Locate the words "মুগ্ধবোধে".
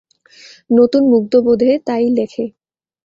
1.11-1.71